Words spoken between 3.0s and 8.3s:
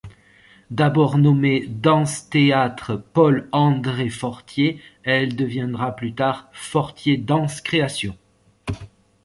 Paul-André Fortier, elle deviendra plus tard Fortier Danse-Création.